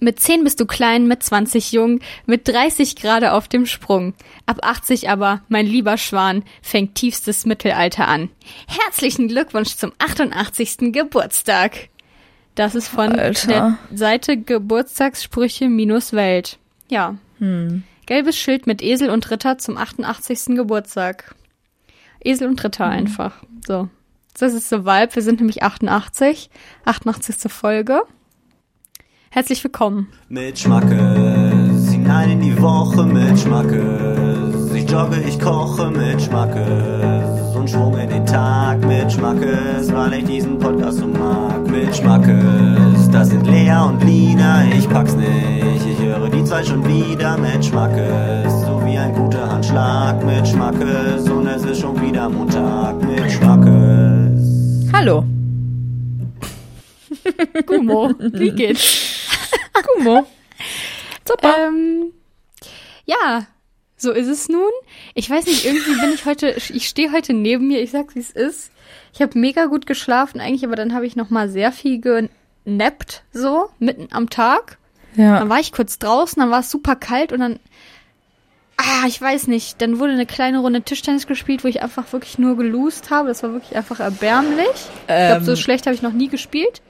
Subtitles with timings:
[0.00, 4.14] Mit 10 bist du klein, mit 20 jung, mit 30 gerade auf dem Sprung.
[4.46, 8.30] Ab 80 aber, mein lieber Schwan, fängt tiefstes Mittelalter an.
[8.66, 10.92] Herzlichen Glückwunsch zum 88.
[10.92, 11.88] Geburtstag.
[12.54, 13.46] Das ist von Alter.
[13.46, 16.58] der Seite Geburtstagssprüche minus Welt.
[16.88, 17.16] Ja.
[17.38, 17.84] Hm.
[18.06, 20.56] Gelbes Schild mit Esel und Ritter zum 88.
[20.56, 21.34] Geburtstag.
[22.24, 22.92] Esel und Ritter Hm.
[22.92, 23.42] einfach.
[23.66, 23.88] So.
[24.38, 25.14] Das ist so Vibe.
[25.14, 26.50] Wir sind nämlich 88.
[26.86, 27.50] 88.
[27.52, 28.02] Folge.
[29.32, 30.08] Herzlich willkommen.
[30.28, 34.74] Mit Schmackes, hinein in die Woche mit Schmackes.
[34.74, 37.54] Ich jogge, ich koche mit Schmackes.
[37.54, 41.64] Und Schwung in den Tag mit Schmackes, weil ich diesen Podcast so mag.
[41.70, 45.86] Mit Schmackes, das sind Lea und Lina, ich pack's nicht.
[45.88, 48.52] Ich höre die zwei schon wieder mit Schmackes.
[48.62, 51.28] So wie ein guter Handschlag mit Schmackes.
[51.30, 54.90] Und es ist schon wieder Montag mit Schmackes.
[54.92, 55.24] Hallo.
[57.64, 59.06] Gumo, wie geht's?
[59.96, 60.26] Gummo.
[61.26, 61.54] Super.
[61.68, 62.12] Ähm,
[63.04, 63.46] ja,
[63.96, 64.70] so ist es nun.
[65.14, 68.20] Ich weiß nicht, irgendwie bin ich heute, ich stehe heute neben mir, ich sag's wie
[68.20, 68.70] es ist.
[69.12, 73.22] Ich habe mega gut geschlafen eigentlich, aber dann habe ich noch mal sehr viel genappt,
[73.32, 74.78] so, mitten am Tag.
[75.16, 75.38] ja.
[75.38, 77.60] Dann war ich kurz draußen, dann war es super kalt und dann,
[78.76, 82.38] ah, ich weiß nicht, dann wurde eine kleine Runde Tischtennis gespielt, wo ich einfach wirklich
[82.38, 83.28] nur gelost habe.
[83.28, 84.66] Das war wirklich einfach erbärmlich.
[85.02, 86.80] ich glaube, so Ähm, schlecht habe ich noch nie gespielt.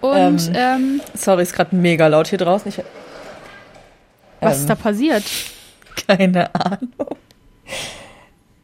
[0.00, 2.68] Und, ähm, Sorry, ist gerade mega laut hier draußen.
[2.68, 2.78] Ich,
[4.40, 5.24] was ähm, ist da passiert?
[6.06, 7.16] Keine Ahnung.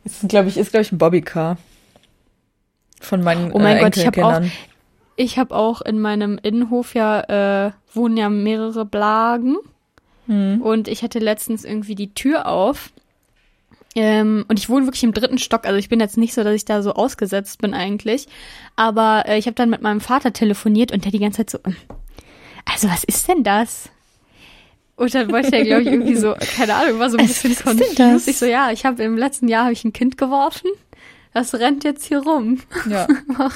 [0.04, 1.56] Ist, glaube ich, ist, glaube ich, ein Bobbycar.
[3.00, 4.40] Von meinen Oh mein äh, Gott, ich habe auch,
[5.16, 9.56] ich habe auch in meinem Innenhof ja, äh, wohnen ja mehrere Blagen.
[10.26, 10.62] Hm.
[10.62, 12.90] Und ich hatte letztens irgendwie die Tür auf.
[13.96, 15.66] Ähm, und ich wohne wirklich im dritten Stock.
[15.66, 18.26] Also ich bin jetzt nicht so, dass ich da so ausgesetzt bin eigentlich.
[18.76, 21.58] Aber äh, ich habe dann mit meinem Vater telefoniert und der die ganze Zeit so,
[21.64, 21.76] ähm,
[22.64, 23.88] also was ist denn das?
[24.96, 27.50] Und dann wollte er, glaube ich, irgendwie so, keine Ahnung, war so ein Also, bisschen
[27.50, 27.98] was ist denn confused.
[27.98, 28.26] das?
[28.28, 30.70] Ich so, ja, ich habe im letzten Jahr habe ich ein Kind geworfen.
[31.32, 32.60] Das rennt jetzt hier rum.
[32.88, 33.06] Ja.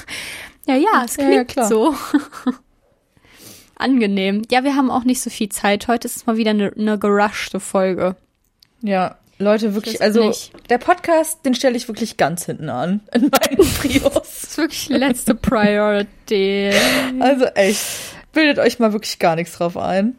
[0.67, 1.67] Ja, ja, es Ja, klingt ja, klar.
[1.67, 1.95] so.
[3.75, 4.41] Angenehm.
[4.51, 5.87] Ja, wir haben auch nicht so viel Zeit.
[5.87, 8.15] Heute ist es mal wieder eine, eine gerushte Folge.
[8.81, 10.51] ja, Leute, Ich wirklich, also nicht.
[10.69, 14.11] der Podcast, den stelle ich wirklich ganz hinten an in meinen Prios.
[14.13, 16.71] Das ist wirklich die letzte Priority.
[17.19, 17.81] Also echt,
[18.33, 20.15] bildet euch mal wirklich gar nichts drauf ein.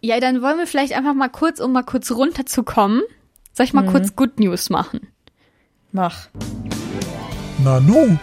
[0.00, 3.02] Ja, dann wollen wir vielleicht einfach mal kurz, um mal kurz runterzukommen,
[3.52, 3.90] soll ich mal Mhm.
[3.90, 5.08] kurz Good News machen?
[5.90, 6.28] Mach.
[7.64, 8.16] Nanu,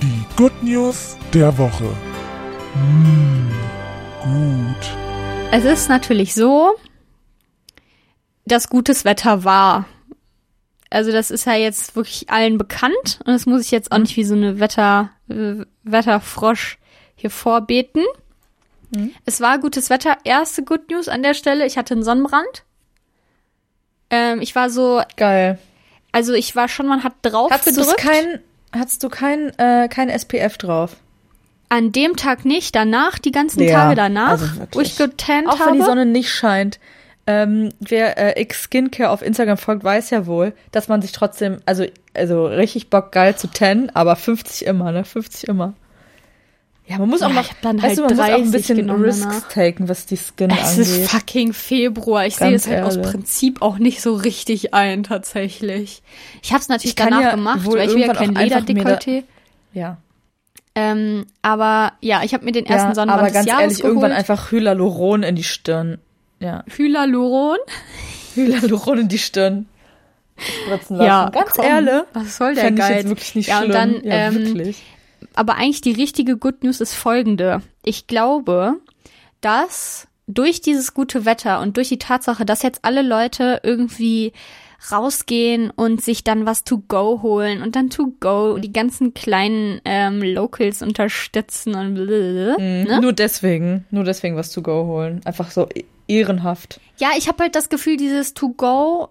[0.00, 1.88] die Good News der Woche.
[2.74, 3.50] Hm,
[4.22, 4.90] gut.
[5.50, 6.74] Es ist natürlich so,
[8.46, 9.86] dass gutes Wetter war.
[10.90, 14.16] Also das ist ja jetzt wirklich allen bekannt und das muss ich jetzt auch nicht
[14.16, 16.78] wie so eine Wetter, äh, Wetterfrosch
[17.16, 18.04] hier vorbeten.
[18.94, 19.10] Mhm.
[19.24, 20.16] Es war gutes Wetter.
[20.24, 21.66] Erste Good News an der Stelle.
[21.66, 22.64] Ich hatte einen Sonnenbrand.
[24.10, 25.58] Ähm, ich war so, Geil.
[26.12, 27.98] also ich war schon, man hat drauf Hattest du gedrückt.
[28.00, 28.40] kein,
[28.72, 30.96] hattest du kein, äh, kein SPF drauf?
[31.70, 35.58] An dem Tag nicht, danach, die ganzen Ja, Tage danach, also wo ich getannt Auch
[35.58, 35.70] habe.
[35.72, 36.78] wenn die Sonne nicht scheint.
[37.26, 41.58] Ähm, wer äh, X Skincare auf Instagram folgt, weiß ja wohl, dass man sich trotzdem,
[41.64, 45.04] also, also richtig Bock geil zu tannen, aber 50 immer, ne?
[45.04, 45.74] 50 immer.
[46.86, 48.52] Ja, man muss auch Ja, mal, dann weißt halt du, man muss auch ein 30
[48.52, 50.78] bisschen Risks taken, was die Skin Es angeht.
[50.78, 52.26] ist fucking Februar.
[52.26, 53.10] Ich sehe es halt aus ehrlich.
[53.10, 56.02] Prinzip auch nicht so richtig ein, tatsächlich.
[56.42, 59.24] Ich habe es natürlich Ich danach ja gemacht, weil ich irgendwann kein Lederdekolleté.
[59.72, 59.96] ja.
[60.76, 63.76] Ähm, aber ja, ich habe mir den ersten ja, Sonnenbrand aber des ganz Jahres ehrlich,
[63.78, 63.90] geholt.
[63.90, 65.98] irgendwann einfach Hyaluron in die Stirn.
[66.44, 67.58] Ja, Hyaluron.
[68.34, 69.66] Hyaluron in die Stirn
[70.36, 71.06] spritzen lassen.
[71.08, 72.02] Ja, ganz komm, ehrlich.
[72.12, 72.96] Was soll der Fände ich Geiz?
[72.98, 73.68] jetzt wirklich nicht ja, schlimm.
[73.70, 74.82] und dann, ja, ähm, wirklich.
[75.34, 77.62] aber eigentlich die richtige Good News ist folgende.
[77.84, 78.74] Ich glaube,
[79.40, 84.32] dass durch dieses gute Wetter und durch die Tatsache, dass jetzt alle Leute irgendwie
[84.92, 89.80] rausgehen und sich dann was to go holen und dann to go die ganzen kleinen
[89.86, 92.84] ähm, Locals unterstützen und blablabla, Mhm.
[92.84, 93.00] ne?
[93.00, 95.20] Nur deswegen, nur deswegen was to go holen.
[95.24, 95.68] Einfach so
[96.08, 96.80] ehrenhaft.
[96.98, 99.08] Ja, ich habe halt das Gefühl, dieses to go,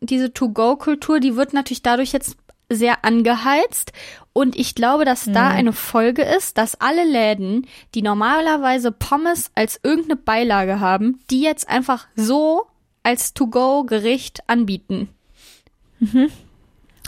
[0.00, 2.36] diese to go Kultur, die wird natürlich dadurch jetzt
[2.70, 3.92] sehr angeheizt
[4.34, 9.80] und ich glaube, dass da eine Folge ist, dass alle Läden, die normalerweise Pommes als
[9.82, 12.66] irgendeine Beilage haben, die jetzt einfach so
[13.02, 15.08] als To-Go-Gericht anbieten.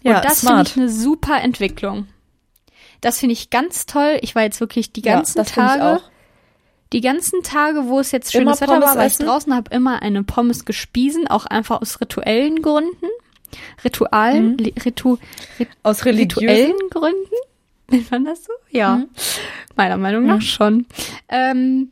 [0.02, 2.06] Ja, und das finde ich eine super Entwicklung.
[3.00, 4.18] Das finde ich ganz toll.
[4.22, 6.10] Ich war jetzt wirklich die ganzen ja, Tage, auch.
[6.92, 10.22] Die ganzen Tage, wo es jetzt schönes Wetter war, war ich draußen, habe immer eine
[10.24, 13.06] Pommes gespiesen, auch einfach aus rituellen Gründen.
[13.84, 14.72] Ritualen, Mhm.
[14.84, 15.16] Ritu,
[15.58, 16.48] rit, Aus religiösen.
[16.48, 17.34] rituellen Gründen.
[17.90, 18.52] Nennt man das so?
[18.70, 19.02] Ja.
[19.76, 20.86] Meiner Meinung nach schon.
[21.28, 21.90] Ähm,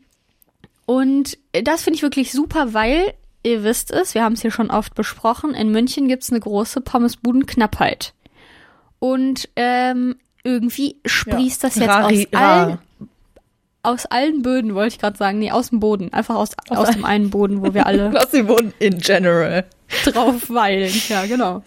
[0.87, 3.13] und das finde ich wirklich super, weil,
[3.43, 6.81] ihr wisst es, wir haben es hier schon oft besprochen, in München gibt's eine große
[6.81, 8.15] Pommesbudenknappheit.
[9.01, 12.79] Und ähm, irgendwie sprießt das jetzt Rari- aus allen.
[13.89, 15.39] Aus allen Böden, wollte ich gerade sagen.
[15.39, 16.13] Nee, aus dem Boden.
[16.13, 19.65] Einfach aus, aus dem einen Boden, wo wir alle Lass sie wohnen in general.
[20.05, 20.93] drauf weilen.
[21.09, 21.63] Ja, genau.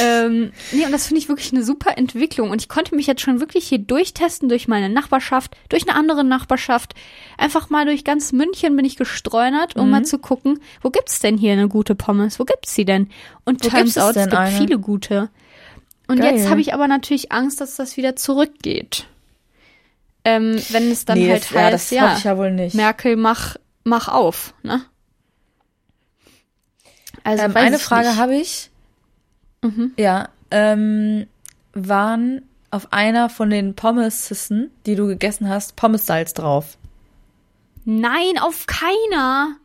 [0.00, 2.50] ähm, nee, und das finde ich wirklich eine super Entwicklung.
[2.50, 6.24] Und ich konnte mich jetzt schon wirklich hier durchtesten durch meine Nachbarschaft, durch eine andere
[6.24, 6.94] Nachbarschaft.
[7.38, 9.90] Einfach mal durch ganz München bin ich gestreunert, um Mhm.
[9.90, 12.38] mal zu gucken, wo gibt's denn hier eine gute Pommes?
[12.38, 13.08] Wo gibt's sie denn?
[13.44, 14.50] Und Wo turns es out, es gibt eine?
[14.56, 15.30] viele gute.
[16.06, 16.36] Und Geil.
[16.36, 19.06] jetzt habe ich aber natürlich Angst, dass das wieder zurückgeht.
[20.24, 22.74] Ähm, wenn es dann nee, halt das, heißt, ja, das ja, ich ja wohl nicht.
[22.74, 24.84] Merkel, mach, mach auf, ne?
[27.24, 28.70] Also ähm, eine Frage habe ich.
[29.62, 29.92] Mhm.
[29.98, 31.26] Ja, ähm,
[31.72, 36.76] waren auf einer von den Pommessen, die du gegessen hast, Pommessalz drauf?
[37.84, 39.56] Nein, auf keiner.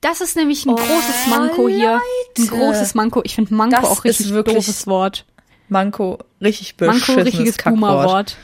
[0.00, 2.00] Das ist nämlich ein Oh, großes Manko hier.
[2.38, 3.22] Ein großes Manko.
[3.24, 5.24] Ich finde Manko Das auch richtig ist wirklich doofes Wort.
[5.68, 7.80] Manko, richtig Manko, beschissenes richtiges Kackwort.
[7.80, 8.36] Boomer-Wort.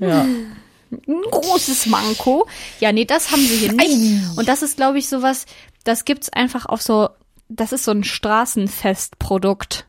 [0.00, 0.22] Ja.
[0.22, 2.48] Ein großes Manko.
[2.80, 4.36] Ja, nee, das haben sie hier nicht.
[4.36, 5.46] Und das ist, glaube ich, sowas,
[5.84, 7.10] das gibt's einfach auf so,
[7.48, 9.86] das ist so ein Straßenfestprodukt.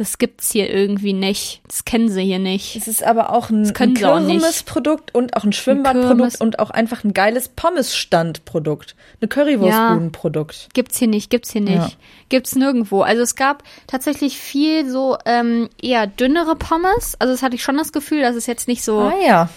[0.00, 1.60] Das gibt's hier irgendwie nicht.
[1.68, 2.74] Das kennen sie hier nicht.
[2.74, 3.92] Es ist aber auch ein, ein.
[3.92, 5.52] Kirmesprodukt und auch ein.
[5.52, 8.96] Schwimmbadprodukt und auch einfach ein geiles Pommesstandprodukt.
[9.20, 10.68] Eine Currywurstbudenprodukt.
[10.72, 11.74] Gibt's hier nicht, gibt's hier nicht.
[11.74, 11.90] Ja.
[12.30, 13.02] Gibt's nirgendwo.
[13.02, 17.16] Also es gab tatsächlich viel so ähm, eher dünnere Pommes.
[17.18, 19.48] Also das hatte ich schon das Gefühl, dass es jetzt nicht so, Ah ja.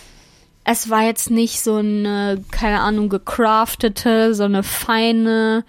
[0.66, 5.64] es war jetzt nicht so eine, keine Ahnung, gecraftete, so eine feine,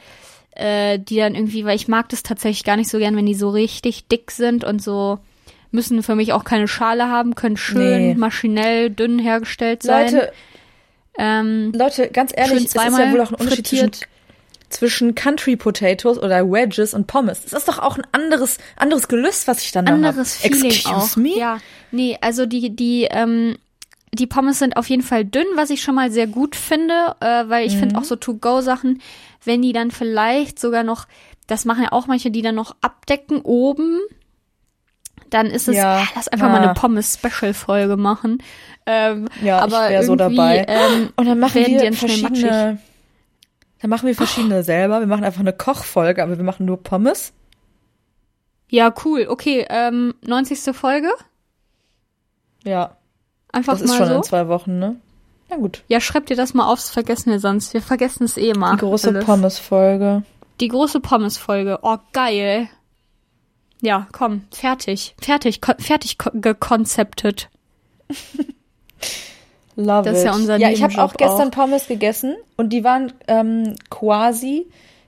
[0.56, 3.35] äh, die dann irgendwie, weil ich mag das tatsächlich gar nicht so gern, wenn die
[3.35, 5.19] so richtig dick sind und so
[5.71, 8.15] müssen für mich auch keine Schale haben, können schön Nee.
[8.15, 10.15] maschinell dünn hergestellt sein.
[10.15, 10.33] Leute,
[11.19, 13.91] ähm, Leute, ganz ehrlich, es ist ja wohl auch ein Unterschied zwischen,
[14.69, 17.43] zwischen Country Potatoes oder Wedges und Pommes.
[17.43, 20.53] Das ist doch auch ein anderes, anderes Gelüst, was ich dann da anderes hab.
[20.53, 21.17] Feeling Excuse auch.
[21.17, 21.37] me?
[21.37, 21.59] Ja,
[21.91, 23.56] nee, also die die ähm,
[24.12, 27.49] die Pommes sind auf jeden Fall dünn, was ich schon mal sehr gut finde, äh,
[27.49, 27.79] weil ich Mhm.
[27.81, 29.03] finde auch so To-Go-Sachen,
[29.44, 31.06] wenn die dann vielleicht sogar noch,
[31.46, 34.00] das machen ja auch manche, die dann noch abdecken oben,
[35.31, 36.52] dann ist es, Ja, ja, lass einfach ja.
[36.52, 38.43] mal eine Pommes-Special-Folge machen.
[38.87, 40.64] Ähm, Ja, aber ich wäre so dabei.
[40.69, 42.79] Ähm, Und dann machen wir dann verschiedene.
[43.81, 45.00] Dann machen wir verschiedene selber.
[45.00, 47.32] Wir machen einfach eine Kochfolge, aber wir machen nur Pommes.
[48.69, 49.26] ja, cool.
[49.29, 50.75] Okay, ähm, 90.
[50.75, 51.08] Folge.
[52.64, 52.96] Ja,
[53.52, 54.14] Einfach das ist mal schon so.
[54.17, 54.96] in zwei Wochen, ne?
[55.50, 55.82] Na gut.
[55.88, 57.75] Ja, schreibt dir das mal auf, das vergessen wir sonst.
[57.75, 58.73] Wir vergessen es eh mal.
[58.75, 59.12] Die große.
[59.12, 60.23] Pommes-Folge.
[60.61, 61.79] Die große Pommes-Folge.
[61.82, 62.69] Oh, geil.
[63.81, 65.14] Ja, komm, fertig.
[65.20, 67.50] Fertig, fertig ko gekonzeptet.
[69.76, 70.26] Love Das ist it.
[70.26, 71.52] ja unser Ja, ich habe auch gestern auch.
[71.52, 74.67] Pommes gegessen und die waren ähm, quasi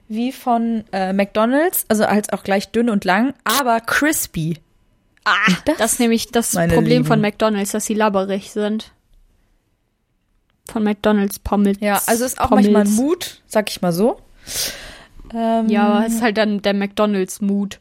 [0.09, 4.59] wie von äh, McDonald's, also als auch gleich dünn und lang, aber crispy.
[5.25, 5.33] Ah,
[5.65, 7.21] das, das ist nämlich das Problem von Lieben.
[7.21, 8.91] McDonalds, dass sie labberig sind.
[10.71, 11.77] Von McDonalds Pommes.
[11.79, 12.65] Ja, also ist auch Pommes.
[12.69, 14.19] manchmal Mut, sag ich mal so.
[15.33, 17.79] Ähm, Ja, aber es ist halt dann der McDonalds-Mut.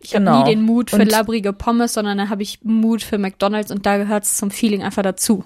[0.00, 0.32] Ich Genau.
[0.32, 3.70] habe nie den Mut für Und- labbrige Pommes, sondern dann habe ich Mut für McDonalds
[3.70, 5.44] und da gehört es zum Feeling einfach dazu.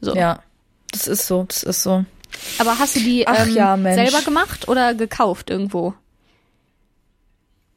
[0.00, 0.14] So.
[0.14, 0.40] Ja,
[0.92, 2.04] das ist so, das ist so.
[2.58, 5.94] Aber hast du die Ach ähm, ja, selber gemacht oder gekauft irgendwo?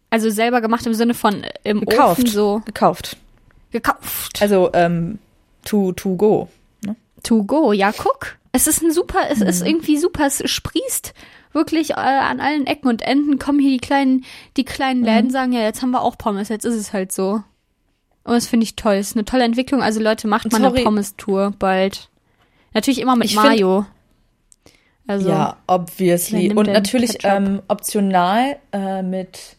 [0.10, 2.20] Also selber gemacht im Sinne von äh, im Gekauft.
[2.20, 3.18] Ofen so Gekauft.
[3.72, 4.42] gekauft.
[4.42, 5.20] Also, ähm,
[5.64, 6.50] to, to go.
[7.24, 8.38] To go, ja, guck.
[8.52, 9.48] Es ist ein super, es Mhm.
[9.48, 11.14] ist irgendwie super, es sprießt
[11.54, 14.26] wirklich äh, an allen Ecken und Enden kommen hier die kleinen,
[14.58, 14.66] die Mhm.
[14.66, 17.44] kleinen Läden sagen, ja, jetzt haben wir auch Pommes, jetzt ist es halt so.
[18.24, 18.96] Und das finde ich toll.
[18.96, 19.82] Es ist eine tolle Entwicklung.
[19.82, 20.84] Also Leute, macht mal eine Sorry.
[20.84, 22.10] Pommes-Tour bald.
[22.74, 23.86] Natürlich immer mit Ich Mayo.
[25.08, 26.54] Also, ja, obviously.
[26.54, 29.58] Und natürlich ähm, optional äh, mit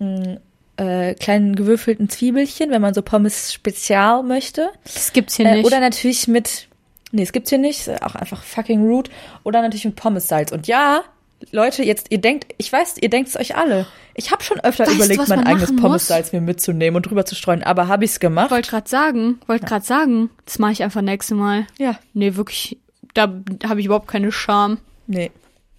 [0.00, 0.38] mh,
[0.76, 4.68] äh, kleinen gewürfelten Zwiebelchen, wenn man so Pommes spezial möchte.
[4.84, 5.66] das gibt's hier Äh, nicht.
[5.66, 6.68] oder natürlich mit,
[7.12, 9.10] nee, es gibt's hier nicht, auch einfach fucking rude.
[9.44, 10.50] Oder natürlich mit Pommessalz.
[10.52, 11.02] Und ja,
[11.50, 13.86] Leute, jetzt, ihr denkt, ich weiß, ihr denkt es euch alle.
[14.14, 15.74] Ich habe schon öfter Weißt überlegt, mein eigenes?
[15.76, 18.50] Pommessalz mir mitzunehmen und drüber zu streuen, aber habe ich's gemacht?
[18.50, 21.66] Wollte gerade sagen, wollte grad sagen, das mache ich einfach nächstes Mal.
[21.78, 22.78] ja, Nee, wirklich,
[23.14, 23.22] da
[23.66, 24.78] habe ich überhaupt keine Scham.
[25.06, 25.30] nee.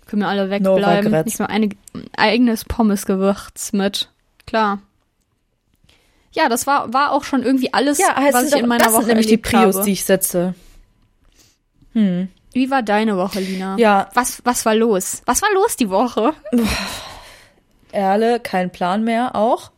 [0.05, 1.07] Können wir alle No wegbleiben.
[1.07, 1.25] regrets.
[1.25, 1.73] Nicht mal ein
[2.17, 4.09] eigenes Pommesgewürz mit.
[4.45, 4.79] Klar.
[6.33, 9.03] Ja, das war, war auch schon irgendwie alles, Ja, was ich in meiner das Woche
[9.03, 9.85] sind nämlich die Prios, habe.
[9.85, 10.55] die ich setze.
[11.93, 12.27] Hm.
[12.53, 13.75] Wie war deine Woche, Lina?
[13.79, 15.21] Ja, Was, was war los?
[15.25, 16.33] Was war los die Woche?
[17.91, 19.71] Erle, kein Plan mehr auch.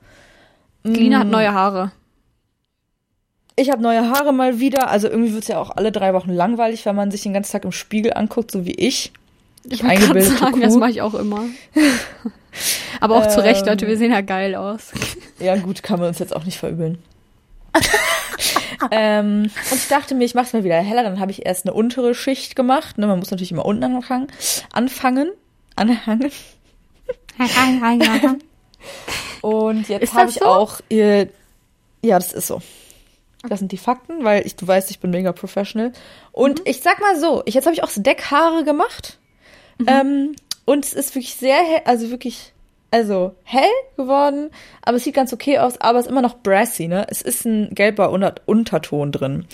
[0.84, 1.22] Lina Mm.
[1.22, 1.92] hat neue Haare.
[3.58, 4.90] ich habe neue Haare mal wieder.
[4.90, 7.64] Also irgendwie wird's ja auch alle drei Wochen langweilig, wenn man sich den ganzen Tag
[7.64, 9.12] im Spiegel anguckt, so wie ich.
[9.68, 11.46] Ich gerade sagen, das mache ich auch immer.
[13.02, 13.68] Aber auch zu Recht, Ähm.
[13.70, 14.92] Leute, wir sehen ja geil aus.
[15.40, 16.98] Ja, gut, kann man uns jetzt auch nicht verübeln.
[18.92, 21.04] ähm, und ich dachte mir, ich mache es mal wieder heller.
[21.04, 22.98] Dann habe ich erst eine untere Schicht gemacht.
[22.98, 23.08] Ne?
[23.08, 24.28] Man muss natürlich immer unten anfangen.
[24.72, 25.32] Anfangen.
[25.76, 26.32] Anhangen.
[29.42, 30.46] Und jetzt habe ich so?
[30.46, 30.80] auch.
[30.90, 31.28] Äh,
[32.02, 32.62] ja, das ist so.
[33.48, 35.92] Das sind die Fakten, weil ich, du weißt, ich bin mega professional.
[36.32, 36.66] Und Mhm.
[36.66, 39.20] ich sag mal so, ich, jetzt habe ich auch so Deckhaare gemacht.
[39.78, 39.88] Mhm.
[39.88, 42.54] Ähm, und es ist wirklich sehr also wirklich,
[42.96, 46.88] also hell geworden, aber es sieht ganz okay aus, aber es ist immer noch brassy,
[46.88, 47.06] ne?
[47.10, 49.46] Es ist ein gelber Unter Unterton drin.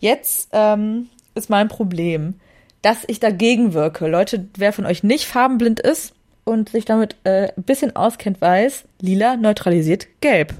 [0.00, 2.34] Jetzt ähm, ist mein Problem,
[2.82, 4.08] dass ich dagegen wirke.
[4.08, 6.12] Leute, wer von euch nicht farbenblind ist
[6.42, 10.54] und sich damit äh, ein bisschen auskennt, weiß, lila neutralisiert gelb.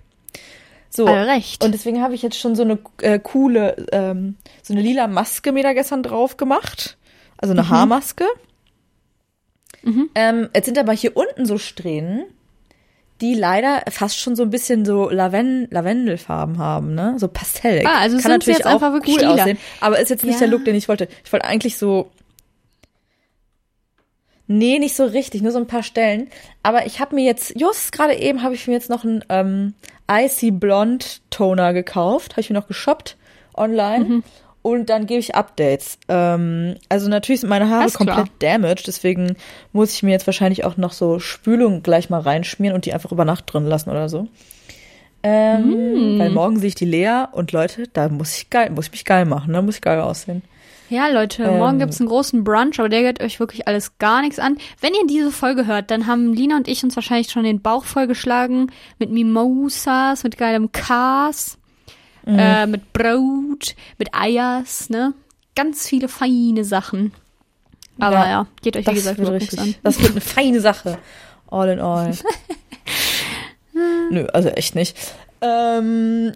[0.91, 1.09] So.
[1.09, 1.65] All recht.
[1.65, 5.51] Und deswegen habe ich jetzt schon so eine äh, coole, ähm, so eine lila Maske
[5.51, 6.99] mir da gestern drauf gemacht.
[7.37, 8.25] Also eine Haarmaske.
[10.15, 12.25] Ähm, jetzt sind aber hier unten so Strähnen,
[13.21, 17.15] die leider fast schon so ein bisschen so Laven Lavendelfarben haben, ne?
[17.19, 17.85] So Pastell.
[17.87, 19.35] Ah, also Kann natürlich jetzt auch einfach wirklich cool lila.
[19.35, 19.59] aussehen.
[19.81, 20.41] Aber ist jetzt nicht Ja.
[20.41, 21.09] der Look, den ich wollte.
[21.25, 22.11] Ich wollte eigentlich so.
[24.47, 26.29] Nee, nicht so richtig, nur so ein paar Stellen.
[26.63, 29.75] Aber ich habe mir jetzt, just gerade eben habe ich mir jetzt noch einen ähm,
[30.11, 32.33] Icy Blonde Toner gekauft.
[32.33, 33.17] Habe ich mir noch geshoppt
[33.55, 34.05] online.
[34.05, 34.23] Mhm.
[34.69, 35.99] Und dann gebe ich Updates.
[36.09, 38.17] Ähm, also natürlich sind meine Haare Alles klar.
[38.17, 39.37] komplett damaged, deswegen
[39.73, 43.13] muss ich mir jetzt wahrscheinlich auch noch so Spülung gleich mal reinschmieren und die einfach
[43.13, 44.29] über Nacht drin lassen oder so.
[45.23, 46.19] Ähm, Mm.
[46.21, 49.05] Weil morgen sehe ich die Lea und Leute, da muss ich geil, muss ich mich
[49.05, 50.43] geil machen, da muss ich geil aussehen.
[50.91, 51.59] Ja, Leute, Ähm.
[51.59, 54.57] morgen gibt's einen großen Brunch, aber der geht euch wirklich alles gar nichts an.
[54.81, 57.85] Wenn ihr diese Folge hört, dann haben Lina und ich uns wahrscheinlich schon den Bauch
[57.85, 61.59] vollgeschlagen mit Mimosas, mit geilem Kas,
[62.29, 62.39] Mhm.
[62.39, 65.15] äh, mit Brot, mit Eiers, ne?
[65.55, 67.13] Ganz viele feine Sachen.
[67.99, 69.75] Aber ja, Ja, geht euch wie Das gesagt wird richtig, an.
[69.83, 70.99] das wird eine feine Sache.
[71.51, 72.13] All in all.
[74.11, 74.97] Nö, also echt nicht.
[75.41, 76.33] Ähm,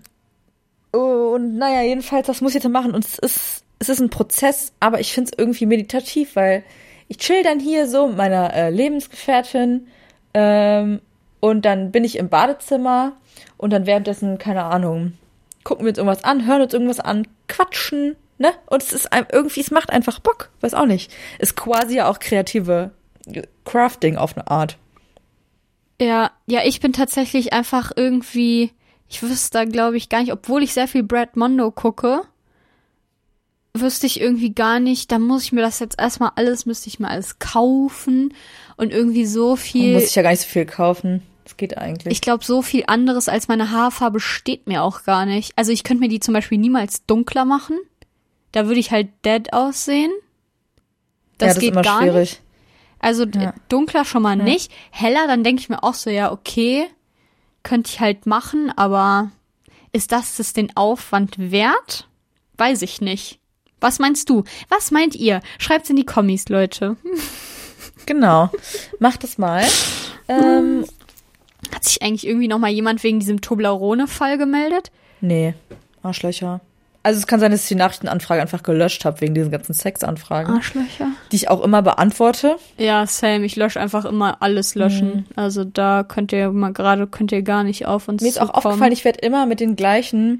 [0.93, 2.95] und naja, jedenfalls, das muss ich jetzt machen.
[2.95, 6.65] Und es ist, es ist ein Prozess, aber ich finde es irgendwie meditativ, weil
[7.09, 9.87] ich chill dann hier so mit meiner äh, Lebensgefährtin
[10.35, 11.01] ähm,
[11.41, 13.13] und dann bin ich im Badezimmer
[13.57, 15.15] und dann währenddessen, keine Ahnung,
[15.65, 18.53] gucken wir uns irgendwas an, hören uns irgendwas an, quatschen, ne?
[18.67, 21.13] Und es ist irgendwie, es macht einfach Bock, weiß auch nicht.
[21.39, 22.91] Ist quasi ja auch kreative
[23.65, 24.77] Crafting auf eine Art.
[26.01, 28.73] Ja, ja, ich bin tatsächlich einfach irgendwie,
[29.09, 32.23] ich wüsste da glaube ich gar nicht, obwohl ich sehr viel Brad Mondo gucke,
[33.75, 36.99] wüsste ich irgendwie gar nicht, da muss ich mir das jetzt erstmal alles, müsste ich
[36.99, 38.35] mir alles kaufen
[38.77, 41.23] und irgendwie so viel, Muss ich ja gar nicht so viel kaufen.
[41.53, 42.13] Das geht eigentlich.
[42.13, 45.53] ich glaube so viel anderes als meine Haarfarbe steht mir auch gar nicht.
[45.57, 47.79] Also ich könnte mir die zum Beispiel niemals dunkler machen,
[48.53, 50.11] da würde ich halt dead aussehen.
[51.39, 52.31] Das, ja, das geht gar schwierig.
[52.31, 52.43] nicht.
[53.01, 53.53] Also Ja.
[53.69, 54.71] dunkler schon mal nicht.
[54.91, 56.87] Heller, dann denke ich mir auch so, ja, okay,
[57.63, 59.31] könnte ich halt machen, aber
[59.93, 62.09] ist das das den Aufwand wert?
[62.57, 63.41] Weiß ich nicht.
[63.81, 64.45] Was meinst du?
[64.69, 65.41] Was meint ihr?
[65.59, 66.97] Schreibt's in die Kommis, Leute.
[68.05, 68.51] Genau.
[68.99, 69.65] Mach das mal.
[70.27, 70.85] ähm,
[71.75, 74.91] Hat sich eigentlich irgendwie noch mal jemand wegen diesem Toblerone-Fall gemeldet?
[75.21, 75.55] nee,
[76.03, 76.61] Arschlöcher.
[77.05, 80.55] Also es kann sein, dass ich die Nachrichtenanfrage einfach gelöscht habe wegen diesen ganzen Sexanfragen,
[80.55, 81.09] Arschlöcher.
[81.33, 82.57] die ich auch immer beantworte.
[82.79, 85.27] Ja, Sam, ich lösche einfach immer alles löschen.
[85.35, 88.47] Also da könnt ihr mal gerade, könnt ihr gar nicht auf uns Mir ist auch
[88.47, 88.67] zukommen.
[88.67, 90.39] aufgefallen, ich werde immer mit den gleichen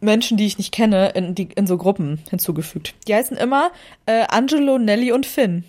[0.00, 2.94] Menschen, die ich nicht kenne, in, die, in so Gruppen hinzugefügt.
[3.08, 3.70] Die heißen immer
[4.06, 5.64] äh, Angelo, Nelly und Finn.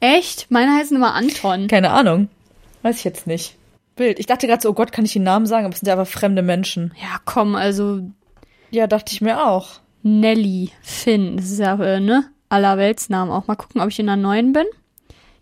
[0.00, 0.50] Echt?
[0.50, 1.66] Meine heißen immer Anton.
[1.68, 2.28] Keine Ahnung.
[2.82, 3.56] Weiß ich jetzt nicht.
[3.96, 4.18] Bild.
[4.18, 5.64] Ich dachte gerade so, oh Gott, kann ich den Namen sagen?
[5.66, 6.92] Aber es sind ja einfach fremde Menschen.
[7.00, 8.00] Ja, komm, also
[8.70, 9.80] Ja, dachte ich mir auch.
[10.02, 12.24] Nelly, Finn, das ist ja, äh, ne?
[12.48, 13.46] Allerweltsnamen auch.
[13.46, 14.66] Mal gucken, ob ich in der neuen bin.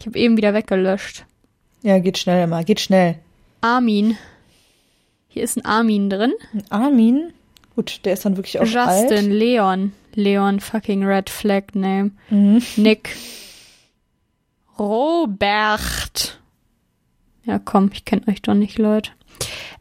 [0.01, 1.25] Ich habe eben wieder weggelöscht.
[1.83, 3.19] Ja, geht schnell immer, geht schnell.
[3.61, 4.17] Armin.
[5.29, 6.33] Hier ist ein Armin drin.
[6.71, 7.33] Armin.
[7.75, 9.23] Gut, der ist dann wirklich auch Justin, alt.
[9.27, 9.93] Leon.
[10.15, 12.11] Leon, fucking Red Flag Name.
[12.29, 12.63] Mhm.
[12.77, 13.17] Nick.
[14.79, 16.39] Robert.
[17.45, 19.11] Ja, komm, ich kenne euch doch nicht, Leute.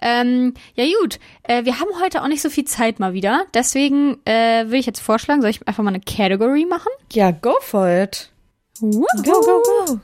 [0.01, 3.45] Ähm, ja gut, äh, wir haben heute auch nicht so viel Zeit mal wieder.
[3.53, 6.89] Deswegen äh, will ich jetzt vorschlagen, soll ich einfach mal eine Category machen?
[7.11, 8.31] Ja, go for it.
[8.79, 9.05] Woohoo.
[9.23, 9.99] Go, go, go.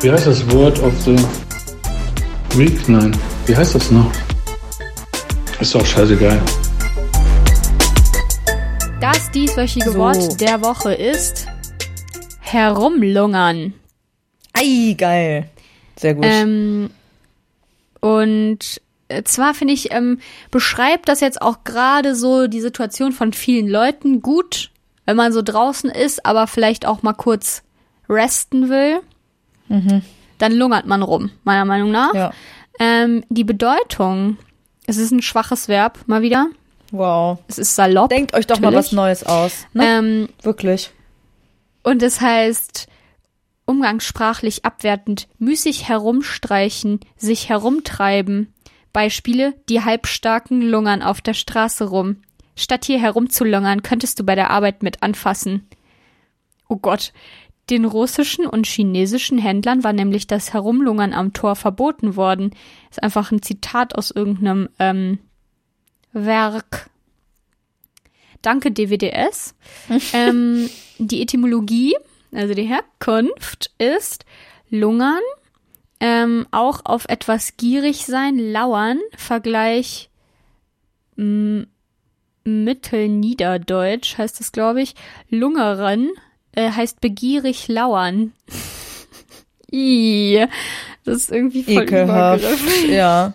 [0.00, 1.16] Wie heißt das Wort of the
[2.58, 2.88] Week?
[2.88, 3.14] Nein.
[3.44, 4.10] Wie heißt das noch?
[5.60, 6.40] Ist doch scheißegal.
[9.00, 9.98] Das dieswöchige So.
[9.98, 11.46] Wort der Woche ist
[12.40, 13.74] herumlungern.
[14.58, 15.48] Ei, geil.
[15.96, 16.24] Sehr gut.
[16.26, 16.90] Ähm,
[18.00, 20.18] und äh, zwar finde ich, ähm,
[20.50, 24.70] beschreibt das jetzt auch gerade so die Situation von vielen Leuten gut,
[25.04, 27.62] wenn man so draußen ist, aber vielleicht auch mal kurz
[28.08, 29.00] resten will.
[30.38, 32.14] Dann lungert man rum, meiner Meinung nach.
[32.14, 32.32] Ja.
[32.78, 34.36] Ähm, die Bedeutung,
[34.86, 36.48] es ist ein schwaches Verb, mal wieder.
[36.92, 37.38] Wow.
[37.48, 38.10] Es ist salopp.
[38.10, 38.86] Denkt euch doch mal natürlich.
[38.86, 39.66] was Neues aus.
[39.72, 39.84] Ne?
[39.84, 40.92] Ähm, Wirklich.
[41.82, 42.86] und es heißt
[43.66, 48.52] umgangssprachlich abwertend müßig herumstreichen, sich herumtreiben.
[48.92, 52.16] Beispiele, die Halbstarken lungern auf der Straße rum.
[52.54, 55.68] Statt hier herumzulungern, könntest du bei der Arbeit mit anfassen.
[56.68, 57.12] Oh Gott.
[57.68, 62.52] Den russischen und chinesischen Händlern war nämlich das Herumlungern am Tor verboten worden.
[62.90, 65.18] Ist einfach ein Zitat aus irgendeinem ähm,
[66.12, 66.88] Werk.
[68.40, 69.56] Danke DWDS.
[70.12, 71.96] ähm, die Etymologie,
[72.32, 74.24] also die Herkunft, ist
[74.70, 75.22] lungern,
[76.00, 80.10] ähm, auch auf etwas gierig sein, lauern, Vergleich
[82.46, 84.94] Mittelniederdeutsch heißt es, glaube ich.
[85.30, 86.10] Lungeren
[86.52, 88.32] äh, heißt begierig lauern.
[91.04, 92.44] Das ist irgendwie voll Ekelhaft.
[92.88, 93.34] Ja.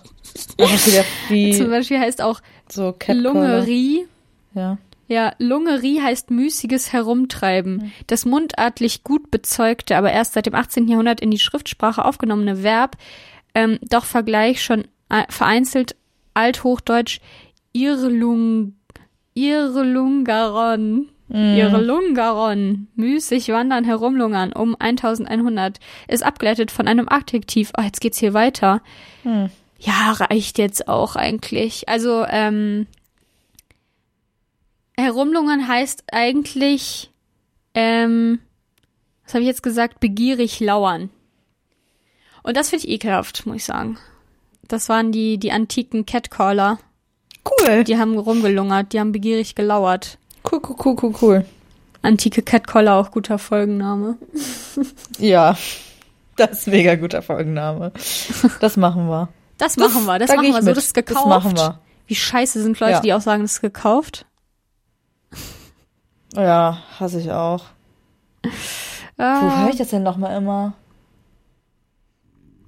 [1.30, 2.96] Wie Zum Beispiel heißt auch so.
[3.08, 4.08] Lungerie.
[4.54, 4.78] Ja.
[5.12, 7.92] Ja, Lungerie heißt müßiges Herumtreiben.
[8.08, 10.88] Das mundartlich gut bezeugte, aber erst seit dem 18.
[10.88, 12.96] Jahrhundert in die Schriftsprache aufgenommene Verb,
[13.54, 15.98] ähm, doch Vergleich schon äh, vereinzelt
[16.34, 17.20] althochdeutsch
[17.74, 18.76] Irlung,
[19.34, 21.10] Irlungaron,
[21.58, 27.74] Irlungaron, müßig wandern, herumlungern, um 1100, ist abgeleitet von einem Adjektiv.
[27.78, 28.82] Oh, jetzt geht's hier weiter.
[29.78, 31.90] Ja, reicht jetzt auch eigentlich.
[31.90, 32.88] Also, ähm,
[34.98, 37.12] herumlungern heißt eigentlich,
[37.74, 38.40] ähm,
[39.24, 41.10] was habe ich jetzt gesagt, begierig lauern.
[42.44, 43.98] Und das finde ich ekelhaft, muss ich sagen.
[44.68, 46.80] Das waren die, die antiken Catcaller.
[47.46, 47.84] Cool.
[47.84, 50.18] Die haben rumgelungert, die haben begierig gelauert.
[50.50, 51.46] Cool, cool, cool, cool, cool.
[52.04, 54.18] Antike Catcaller, auch guter Folgenname.
[55.20, 55.56] Ja.
[56.38, 57.92] Das ist mega guter Folgenname.
[58.60, 59.30] Das machen wir.
[59.58, 61.20] Das machen wir, das machen wir so, das ist gekauft.
[61.20, 61.80] Das machen wir.
[62.08, 63.00] Wie scheiße sind Leute, Ja.
[63.02, 64.26] die auch sagen, das ist gekauft.
[66.36, 67.66] Ja, hasse ich auch.
[68.44, 68.50] Wo
[69.24, 70.74] Ah, höre ich das denn nochmal immer?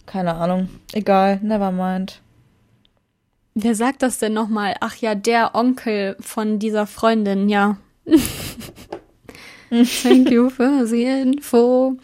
[0.05, 0.69] Keine Ahnung.
[0.91, 2.21] Egal, never mind.
[3.55, 4.75] wer sagt das denn nochmal?
[4.81, 7.77] Ach ja, der Onkel von dieser Freundin, ja.
[9.69, 11.97] Thank you for the info.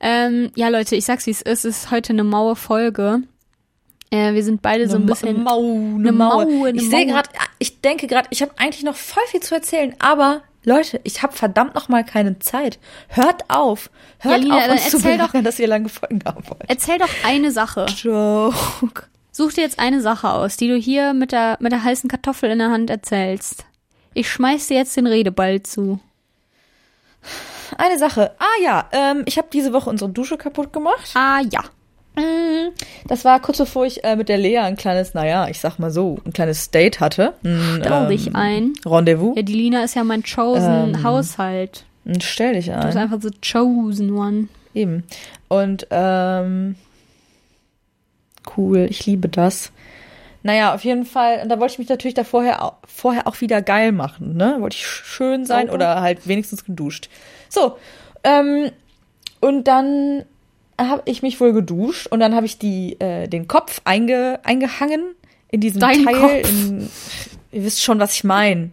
[0.00, 1.64] Ähm, ja, Leute, ich sag's wie es ist.
[1.64, 3.20] Es ist heute eine maue Folge.
[4.10, 5.42] Äh, wir sind beide so ein Eine bisschen.
[5.44, 6.46] Mau, eine eine Maue.
[6.46, 7.14] Maue, eine ich sehe Maue.
[7.14, 7.28] gerade,
[7.60, 11.32] ich denke gerade, ich habe eigentlich noch voll viel zu erzählen, aber Leute, ich habe
[11.32, 12.78] verdammt noch mal keine Zeit.
[13.08, 13.88] Hört auf.
[14.18, 16.64] Hört Lina, auf, uns zu erzähl doch- belagern, dass ihr lange Folgen haben wollt.
[16.66, 17.86] Erzähl doch eine Sache.
[17.86, 19.04] Joke.
[19.30, 22.50] Such dir jetzt eine Sache aus, die du hier mit der, mit der heißen Kartoffel
[22.50, 23.64] in der Hand erzählst.
[24.12, 26.00] Ich schmeiß dir jetzt den Redeball zu.
[27.78, 28.34] Eine Sache.
[28.38, 31.10] Ah ja, ähm, ich habe diese Woche unsere Dusche kaputt gemacht.
[31.14, 31.60] Ah ja.
[33.08, 35.90] Das war kurz bevor ich äh, mit der Lea ein kleines, naja, ich sag mal
[35.90, 37.34] so, ein kleines Date hatte.
[37.44, 38.72] Ein, Trau dich ein.
[38.84, 39.36] Rendezvous.
[39.36, 41.84] Ja, die Lina ist ja mein chosen Ähm, Haushalt.
[42.22, 42.98] Stell dich Du bist ein.
[42.98, 44.48] einfach so chosen one.
[44.74, 45.04] Eben.
[45.48, 46.76] Und, ähm,
[48.56, 49.72] cool, ich liebe das.
[50.42, 53.60] Naja, auf jeden Fall, und da wollte ich mich natürlich da vorher, vorher auch wieder
[53.62, 54.56] geil machen, ne?
[54.60, 55.74] Wollte ich schön sein Sauber.
[55.74, 57.08] oder halt wenigstens geduscht.
[57.48, 57.76] So,
[58.22, 58.70] ähm,
[59.40, 60.24] und dann
[60.78, 65.14] habe ich mich wohl geduscht und dann habe ich die, äh, den Kopf einge, eingehangen
[65.50, 66.42] in diesem Dein Teil.
[66.42, 66.50] Kopf?
[66.50, 66.90] In,
[67.52, 68.70] ihr wisst schon, was ich meine.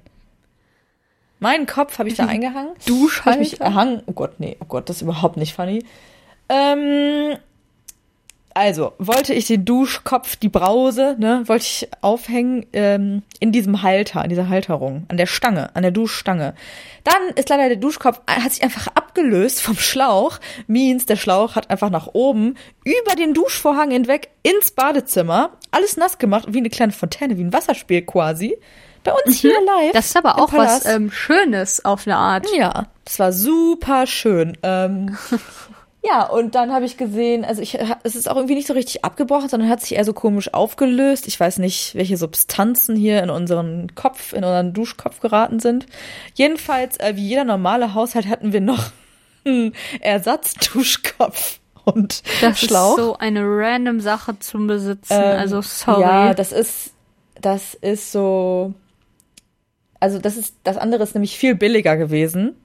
[1.39, 2.73] Meinen Kopf habe ich da eingehangen.
[2.85, 3.31] Duschhalter?
[3.31, 4.01] Hab ich mich erhangen.
[4.05, 5.83] Oh Gott, nee, oh Gott, das ist überhaupt nicht funny.
[6.49, 7.37] Ähm,
[8.53, 14.23] also, wollte ich den Duschkopf, die Brause, ne, wollte ich aufhängen ähm, in diesem Halter,
[14.23, 16.53] in dieser Halterung, an der Stange, an der Duschstange.
[17.03, 20.39] Dann ist leider der Duschkopf, äh, hat sich einfach abgelöst vom Schlauch.
[20.67, 26.17] Means, der Schlauch hat einfach nach oben, über den Duschvorhang hinweg, ins Badezimmer, alles nass
[26.17, 28.57] gemacht, wie eine kleine Fontäne, wie ein Wasserspiel quasi.
[29.03, 29.91] Bei uns hier live.
[29.93, 32.47] Das ist aber auch was ähm, Schönes auf eine Art.
[32.55, 34.57] Ja, das war super schön.
[34.63, 35.17] Ähm,
[36.05, 39.05] ja, und dann habe ich gesehen, also ich, es ist auch irgendwie nicht so richtig
[39.05, 41.27] abgebrochen, sondern hat sich eher so komisch aufgelöst.
[41.27, 45.85] Ich weiß nicht, welche Substanzen hier in unseren Kopf, in unseren Duschkopf geraten sind.
[46.33, 48.91] Jedenfalls, äh, wie jeder normale Haushalt, hatten wir noch
[49.45, 52.97] einen Ersatzduschkopf und Das Schlauch.
[52.97, 55.13] ist so eine random Sache zum Besitzen.
[55.13, 56.01] Ähm, also sorry.
[56.01, 56.91] Ja, das ist,
[57.39, 58.73] das ist so.
[59.99, 62.55] Also, das ist, das andere ist nämlich viel billiger gewesen.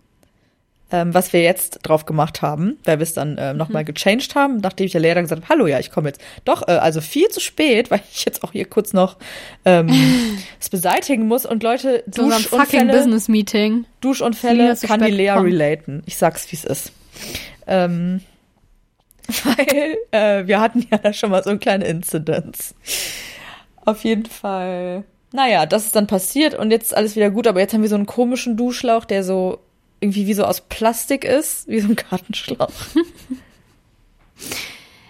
[0.90, 3.94] Ähm, was wir jetzt drauf gemacht haben, weil wir es dann ähm, nochmal Mhm.
[3.94, 6.20] gechanged haben, nachdem ich der Lehrer gesagt habe, hallo, ja, ich komme jetzt.
[6.44, 9.16] Doch, äh, also viel zu spät, weil ich jetzt auch hier kurz noch
[9.64, 9.88] ähm,
[10.60, 13.84] es beseitigen muss und Leute, fucking Duschunfälle, Business Meeting.
[14.00, 16.02] Duschunfälle kann die Lea relaten.
[16.06, 16.92] Ich sag's, wie es ist.
[17.66, 18.22] Ähm,
[19.44, 22.74] weil äh, wir hatten ja da schon mal so eine kleine Inzidenz.
[23.84, 25.04] Auf jeden Fall.
[25.32, 27.88] Naja, das ist dann passiert und jetzt ist alles wieder gut, aber jetzt haben wir
[27.90, 29.58] so einen komischen Duschlauch, der so
[30.00, 32.70] irgendwie wie so aus Plastik ist, wie so ein Gartenschlauch.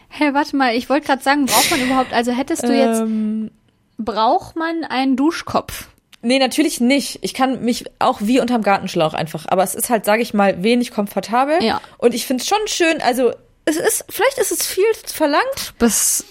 [0.08, 3.50] Hä, warte mal, ich wollte gerade sagen, braucht man überhaupt, also hättest du jetzt, Ähm,
[3.98, 5.88] braucht man einen Duschkopf?
[6.20, 7.20] nee, natürlich nicht.
[7.22, 10.62] Ich kann mich auch wie unterm Gartenschlauch einfach, aber es ist halt, sage ich mal,
[10.64, 11.62] wenig komfortabel.
[11.62, 11.80] Ja.
[11.98, 13.32] Und ich finde es schon schön, also
[13.66, 16.24] es ist, vielleicht ist es viel verlangt, Bist,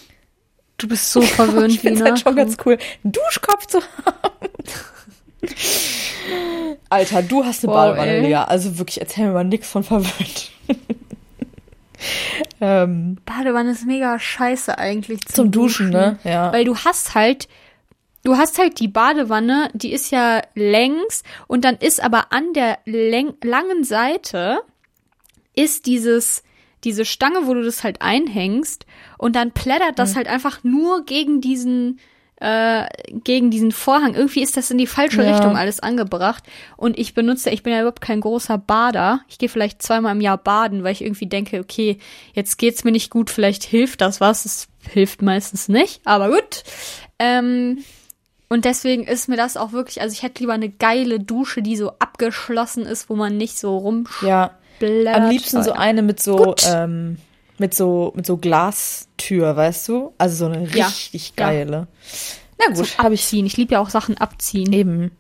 [0.78, 2.10] du bist so verwöhnt, Ich finde es Lina.
[2.12, 4.50] halt schon ganz cool, einen Duschkopf zu haben.
[6.89, 8.21] Alter, du hast eine Wow, Badewanne, ey.
[8.21, 8.36] Lea.
[8.36, 10.52] Also wirklich, erzähl mir mal nix von verwöhnt.
[12.62, 16.19] ähm, Badewanne ist mega scheiße eigentlich zum, zum Duschen, ne?
[16.23, 16.52] Ja.
[16.52, 17.47] Weil du hast halt,
[18.23, 22.80] du hast halt die Badewanne, die ist ja längs und dann ist aber an der
[22.86, 24.62] läng langen Seite
[25.56, 26.43] ist dieses,
[26.84, 28.86] diese Stange, wo du das halt einhängst
[29.17, 32.00] und dann plättert das halt einfach nur gegen diesen,
[32.39, 34.13] äh, gegen diesen Vorhang.
[34.13, 35.32] Irgendwie ist das in die falsche Ja.
[35.32, 36.43] Richtung alles angebracht.
[36.76, 39.21] Und ich benutze, ich bin ja überhaupt kein großer Bader.
[39.28, 41.97] Ich gehe vielleicht zweimal im Jahr baden, weil ich irgendwie denke, okay,
[42.34, 44.45] jetzt geht's mir nicht gut, vielleicht hilft das was.
[44.45, 46.63] Es hilft meistens nicht, aber gut.
[47.19, 47.84] Ähm,
[48.50, 51.76] und deswegen ist mir das auch wirklich, also ich hätte lieber eine geile Dusche, die
[51.76, 54.28] so abgeschlossen ist, wo man nicht so rumsplättert.
[54.30, 55.13] ja.
[55.15, 57.17] Am liebsten so eine mit so, ähm,
[57.60, 60.13] mit so, mit so Glastür, weißt du?
[60.17, 61.46] Also so eine Ja, richtig ja.
[61.48, 61.88] geile.
[62.60, 63.46] Na gut, Zum Abziehen.
[63.46, 64.72] Ich liebe ja auch Sachen abziehen.
[64.74, 65.12] Eben.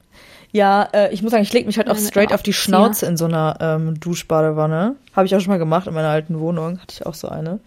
[0.51, 2.53] Ja, äh, ich muss sagen, ich lege mich halt auch Ja, straight auf die.
[2.53, 4.95] Schnauze in so einer ähm, Duschbadewanne.
[5.15, 6.79] Habe ich auch schon mal gemacht in meiner alten Wohnung.
[6.79, 7.59] Hatte ich auch so eine.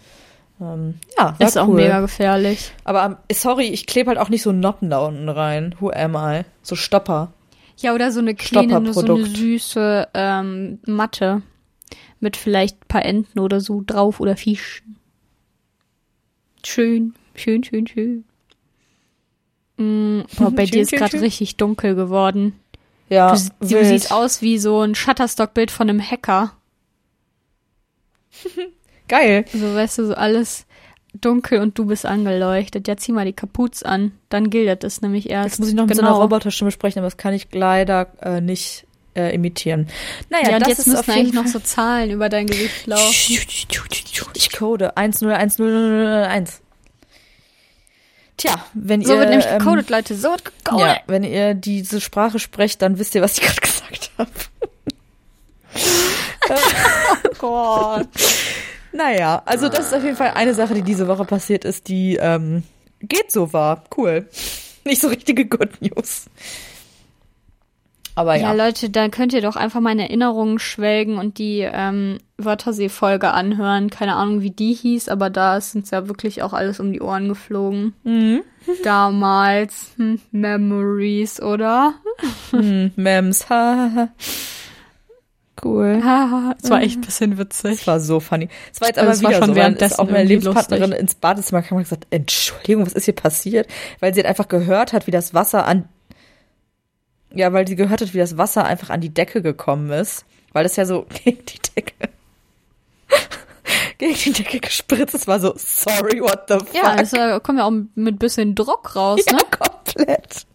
[0.61, 1.77] Ähm, ja, war Ist auch cool.
[1.77, 2.73] mega gefährlich.
[2.85, 5.75] Aber ähm, sorry, ich klebe halt auch nicht so Noppen da unten rein.
[5.81, 6.45] Who am I?
[6.63, 7.33] So Stopper.
[7.77, 11.43] Ja, oder so eine kleine, nur so eine süße ähm, Matte.
[12.21, 14.97] Mit vielleicht ein paar Enten oder so drauf oder Fischen.
[16.65, 18.25] Schön, schön, schön, schön.
[19.79, 22.55] Mm, boah, bei Schön, dir ist gerade richtig dunkel geworden.
[23.09, 26.53] Ja, Du, du siehst aus wie so ein Shutterstock-Bild von einem Hacker.
[29.09, 29.45] Geil.
[29.53, 30.67] So, weißt du, so alles
[31.21, 32.87] dunkel und du bist angeleuchtet.
[32.87, 34.13] Ja, zieh mal die Kapuze an.
[34.29, 35.55] Dann gilt das nämlich erst.
[35.55, 36.15] Jetzt muss ich noch mit so genau.
[36.15, 39.89] einer Roboterstimme sprechen, aber das kann ich leider äh, nicht äh, imitieren.
[40.29, 42.87] Naja, Ja, das jetzt ist auf jeden eigentlich noch Fall so Zahlen über dein Gewicht
[42.87, 43.39] laufen.
[44.35, 46.61] Ich code 101001.
[48.37, 50.15] Tja, wenn So ihr wird nämlich ähm, gecodet, Leute.
[50.15, 50.87] So wird gecodet.
[50.87, 54.31] Ja, wenn ihr diese Sprache sprecht, dann wisst ihr, was ich gerade gesagt habe.
[56.49, 58.09] Oh Gott.
[58.93, 62.17] Naja, also das ist auf jeden Fall eine Sache, die diese Woche passiert ist, die
[62.17, 62.65] ähm,
[63.03, 63.85] geht so war.
[63.97, 64.29] Cool.
[64.85, 66.25] Nicht so richtige Good News.
[68.21, 68.67] Aber Ja, ja.
[68.67, 73.89] Leute, da könnt ihr doch einfach mal in Erinnerungen schwelgen und die ähm, Wörtersee-Folge anhören.
[73.89, 77.01] Keine Ahnung, wie die hieß, aber da ist uns ja wirklich auch alles um die
[77.01, 77.95] Ohren geflogen.
[78.05, 78.43] Mhm.
[78.85, 79.93] Damals.
[79.97, 81.95] Hm, Memories, oder?
[82.51, 83.49] Hm, Mems.
[83.49, 84.09] ha, ha, ha.
[85.65, 86.03] cool.
[86.63, 87.79] Es war echt ein bisschen witzig.
[87.79, 88.49] Das war so funny.
[88.71, 91.01] Es war jetzt Also aber war wieder schon so, währenddessen auch meine Lebenspartnerin lustig.
[91.01, 93.67] ins Badezimmer kam und gesagt, Entschuldigung, was ist hier passiert?
[94.01, 95.89] Weil sie hat einfach gehört hat, wie das Wasser an,
[97.35, 100.63] ja, weil sie gehört hat, wie das Wasser einfach an die Decke gekommen ist, weil
[100.65, 101.95] das ja so gegen die Decke,
[103.99, 106.75] gegen die Decke gespritzt ist, war so, sorry, what the fuck?
[106.75, 109.43] Ja, es äh, kommt ja auch mit bisschen Druck raus, Ja, ne?
[109.51, 110.47] komplett.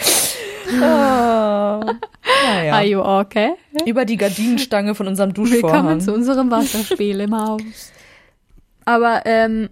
[0.72, 2.72] oh, naja.
[2.72, 3.52] Are you okay?
[3.84, 6.00] Über die Gardinenstange von unserem Willkommen Duschvorhang.
[6.00, 7.60] zu unserem Wasserspiel im Haus.
[8.86, 9.68] Aber ähm,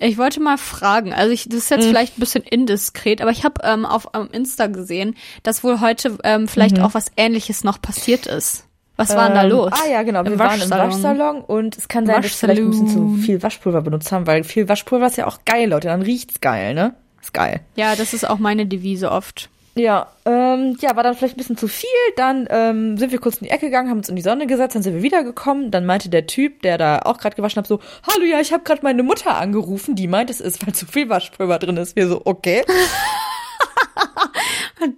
[0.00, 3.44] ich wollte mal fragen, also ich, das ist jetzt vielleicht ein bisschen indiskret, aber ich
[3.44, 7.80] habe ähm, auf ähm, Insta gesehen, dass wohl heute ähm, vielleicht auch was Ähnliches noch
[7.80, 8.64] passiert ist.
[8.96, 9.72] Was war denn da Ähm, los?
[9.72, 10.20] Ah ja, genau.
[10.20, 11.40] Im wir waren im Waschsalon.
[11.42, 14.42] Und es kann sein, dass wir vielleicht ein bisschen zu viel Waschpulver benutzt haben, weil
[14.42, 15.86] viel Waschpulver ist ja auch geil, Leute.
[15.86, 16.94] Dann riecht's geil, ne?
[17.22, 17.60] Ist geil.
[17.76, 19.50] Ja, das ist auch meine Devise oft.
[19.78, 21.88] Ja, ähm, ja, war dann vielleicht ein bisschen zu viel.
[22.16, 24.74] Dann ähm, sind wir kurz in die Ecke gegangen, haben uns in die Sonne gesetzt,
[24.74, 25.70] dann sind wir wiedergekommen.
[25.70, 28.64] Dann meinte der Typ, der da auch gerade gewaschen hat, so, hallo, ja, ich habe
[28.64, 29.94] gerade meine Mutter angerufen.
[29.94, 31.94] Die meint, es ist, weil zu viel Waschpulver drin ist.
[31.94, 32.64] Wir so, okay.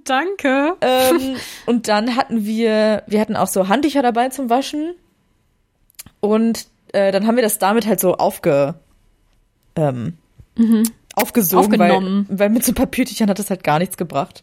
[0.05, 0.77] Danke.
[0.81, 4.95] ähm, und dann hatten wir, wir hatten auch so Handtücher dabei zum Waschen.
[6.21, 8.77] Und äh, dann haben wir das damit halt so aufge,
[9.77, 10.17] ähm,
[11.23, 12.27] aufgesogen, weil, Aufgenommen.
[12.31, 14.43] weil mit so Papiertüchern hat das halt gar nichts gebracht.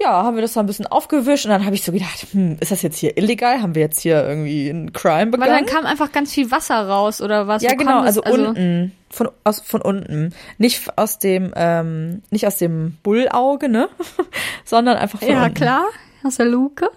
[0.00, 2.56] ja, haben wir das da ein bisschen aufgewischt und dann habe ich so gedacht, hm,
[2.60, 3.62] ist das jetzt hier illegal?
[3.62, 5.64] Haben wir jetzt hier irgendwie einen Crime Weil begangen?
[5.64, 7.62] dann kam einfach ganz viel Wasser raus oder was?
[7.62, 8.18] ja, Wo genau, das?
[8.18, 10.34] also, unten, von, aus, von unten.
[10.58, 13.88] Nicht aus dem, ähm, nicht aus dem Bullauge, ne?
[14.64, 15.54] Sondern einfach von Ja, unten.
[15.54, 15.84] klar.
[16.24, 16.90] Aus der Luke.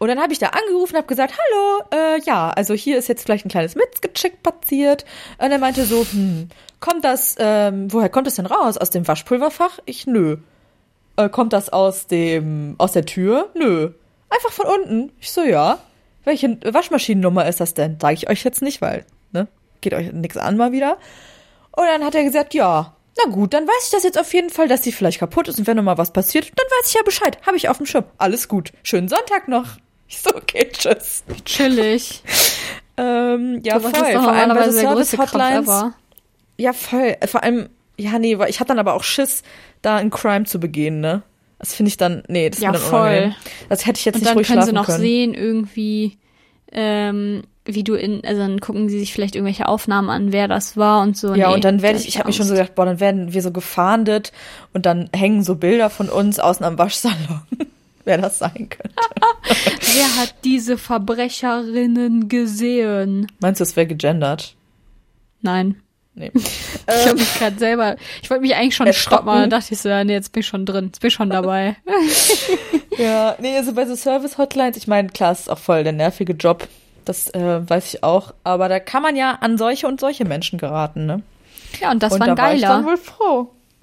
[0.00, 1.84] Und dann habe ich da angerufen und habe gesagt, hallo,
[2.16, 5.04] äh, ja, also hier ist jetzt vielleicht ein kleines Missgeschick passiert.
[5.38, 6.48] Und er meinte so, hm,
[6.84, 8.76] kommt das, ähm, woher kommt das denn raus?
[8.76, 9.78] Aus dem Waschpulverfach?
[9.86, 10.36] Ich, nö.
[11.16, 13.48] Äh, kommt das aus dem, aus der Tür?
[13.54, 13.92] Nö.
[14.28, 15.12] Einfach von unten.
[15.18, 15.78] Ich so, ja.
[16.24, 17.98] Welche Waschmaschinennummer ist das denn?
[17.98, 19.48] Sage ich euch jetzt nicht, weil, ne,
[19.80, 20.98] geht euch nichts an mal wieder.
[21.72, 24.50] Und dann hat er gesagt, ja, na gut, dann weiß ich das jetzt auf jeden
[24.50, 26.94] Fall, dass die vielleicht kaputt ist und wenn noch mal was passiert, dann weiß ich
[26.94, 27.38] ja Bescheid.
[27.46, 28.04] Habe ich auf dem Schirm.
[28.18, 28.72] Alles gut.
[28.82, 29.66] Schönen Sonntag noch.
[30.06, 31.24] Ich so, okay, tschüss.
[31.46, 32.22] Chillig.
[32.96, 34.12] Ähm, ja, So, voll.
[34.12, 35.68] Vor allem bei Service-Hotlines.
[36.58, 37.16] Ja, voll.
[37.26, 39.42] Vor allem, ja, nee, weil ich hatte dann aber auch Schiss,
[39.82, 41.22] da einen Crime zu begehen, ne?
[41.58, 43.00] Das finde ich dann, nee, das ist Ja, dann voll.
[43.08, 43.34] unangenehm.
[43.68, 45.00] Das hätte ich jetzt Und nicht dann ruhig können sie schlafen noch können.
[45.00, 46.18] sehen, irgendwie,
[46.72, 50.76] ähm, wie du in, also dann gucken sie sich vielleicht irgendwelche Aufnahmen an, wer das
[50.76, 51.34] war und so.
[51.34, 53.00] Ja, Nee, und dann werde ich, hab ich habe mich schon so gedacht, boah, dann
[53.00, 54.32] werden wir so gefahndet
[54.74, 57.42] und dann hängen so Bilder von uns außen am Waschsalon.
[58.04, 58.90] Wer das sein könnte.
[59.94, 63.26] Wer hat diese Verbrecherinnen gesehen?
[63.40, 64.56] Meinst du, es wäre gegendert?
[65.40, 65.76] Nein.
[66.14, 66.30] Nee.
[66.86, 69.88] Ich habe mich gerade selber, ich wollte mich eigentlich schon stoppen, dann dachte ich so,
[69.88, 71.76] ja, nee, jetzt bin ich schon drin, jetzt bin ich schon dabei.
[72.98, 76.34] Ja, nee, also bei so Service-Hotlines, ich meine, klar, es ist auch voll der nervige
[76.34, 76.68] Job.
[77.04, 78.32] Das äh, weiß ich auch.
[78.44, 81.22] Aber da kann man ja an solche und solche Menschen geraten, ne?
[81.80, 82.86] Ja, und das und war ein da war ich dann geiler.
[82.86, 83.38] wohl froh.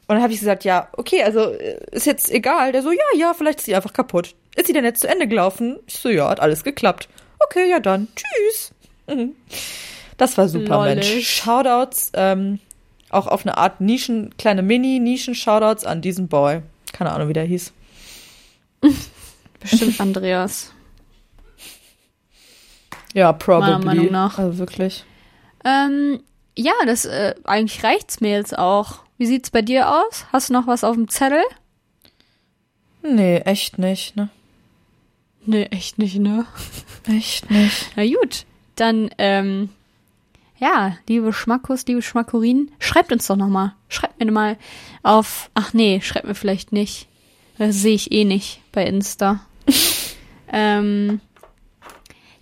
[0.08, 2.72] Und dann habe ich gesagt, ja, okay, also äh, ist jetzt egal.
[2.72, 4.34] Der so, ja, ja, vielleicht ist sie einfach kaputt.
[4.56, 5.80] Ist sie denn jetzt zu Ende gelaufen?
[5.88, 7.08] Ich so, ja, hat alles geklappt.
[7.39, 8.74] Okay, ja dann, tschüss.
[9.08, 9.36] Mhm.
[10.21, 11.15] Das war super, Lollig.
[11.15, 11.27] Mensch.
[11.27, 12.60] Shoutouts, ähm,
[13.10, 16.62] auch auf eine Art Nischen, kleine Mini-Nischen-Shoutouts an diesen Boy.
[16.93, 17.73] Keine Ahnung, wie der hieß.
[19.60, 20.73] Bestimmt Andreas.
[23.15, 23.71] Ja, probably.
[23.71, 24.38] Meiner Meinung nach.
[24.38, 25.05] Also wirklich.
[25.65, 26.19] Ähm,
[26.55, 28.99] ja, das, äh, eigentlich reicht's mir jetzt auch.
[29.17, 30.27] Wie sieht's bei dir aus?
[30.31, 31.41] Hast du noch was auf dem Zettel?
[33.01, 34.29] Nee, echt nicht, ne?
[35.47, 36.45] Nee, echt nicht, ne?
[37.07, 37.89] Echt nicht.
[37.95, 39.69] Na gut, dann, ähm,
[40.62, 43.74] ja, liebe Schmackus, liebe Schmackurinen, schreibt uns doch noch mal.
[43.89, 44.58] Schreibt mir mal
[45.02, 47.08] auf, ach nee, schreibt mir vielleicht nicht.
[47.58, 49.41] Das sehe ich eh nicht bei Insta.
[50.54, 51.19] ähm,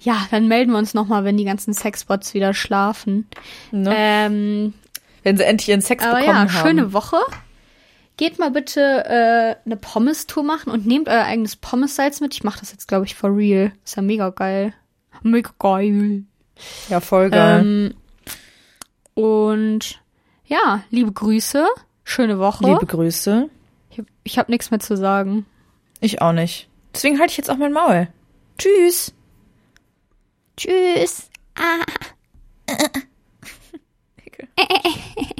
[0.01, 3.27] ja, dann melden wir uns noch mal, wenn die ganzen Sexbots wieder schlafen.
[3.71, 3.93] Ne?
[3.95, 4.73] Ähm,
[5.23, 6.67] Wenn sie endlich ihren Sex aber bekommen ja, haben.
[6.67, 7.17] schöne Woche.
[8.17, 12.33] Geht mal bitte äh, eine Pommes-Tour machen und nehmt euer eigenes Pommes-Salz mit.
[12.33, 13.71] Ich mache das jetzt, glaube ich, for real.
[13.85, 14.73] Ist ja mega geil.
[15.23, 16.23] Mega geil.
[16.89, 17.61] Ja, voll geil.
[17.61, 17.93] Ähm,
[19.19, 20.01] und
[20.45, 21.67] ja, liebe Grüße.
[22.05, 22.63] Schöne Woche.
[22.63, 23.49] Liebe Grüße.
[23.91, 25.45] ich habe ich hab nichts mehr zu sagen.
[25.99, 26.69] Ich auch nicht.
[26.93, 28.07] Deswegen halte ich jetzt auch mein Maul.
[28.57, 29.13] Tschüss.
[30.55, 31.29] Tschüss.
[34.25, 34.47] Ekel.